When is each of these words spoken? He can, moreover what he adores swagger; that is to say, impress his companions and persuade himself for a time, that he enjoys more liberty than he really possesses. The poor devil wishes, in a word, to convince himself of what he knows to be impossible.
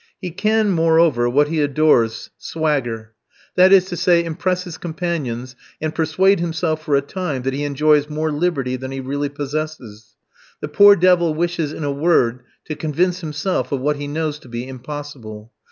He 0.19 0.31
can, 0.31 0.71
moreover 0.71 1.29
what 1.29 1.49
he 1.49 1.61
adores 1.61 2.31
swagger; 2.39 3.13
that 3.55 3.71
is 3.71 3.85
to 3.89 3.95
say, 3.95 4.23
impress 4.23 4.63
his 4.63 4.79
companions 4.79 5.55
and 5.79 5.93
persuade 5.93 6.39
himself 6.39 6.81
for 6.81 6.95
a 6.95 7.03
time, 7.03 7.43
that 7.43 7.53
he 7.53 7.63
enjoys 7.63 8.09
more 8.09 8.31
liberty 8.31 8.75
than 8.75 8.89
he 8.89 8.99
really 8.99 9.29
possesses. 9.29 10.15
The 10.59 10.69
poor 10.69 10.95
devil 10.95 11.35
wishes, 11.35 11.71
in 11.71 11.83
a 11.83 11.91
word, 11.91 12.39
to 12.65 12.75
convince 12.75 13.21
himself 13.21 13.71
of 13.71 13.79
what 13.79 13.97
he 13.97 14.07
knows 14.07 14.39
to 14.39 14.47
be 14.49 14.67
impossible. 14.67 15.51